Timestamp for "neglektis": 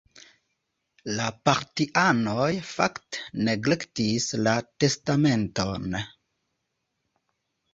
3.49-4.27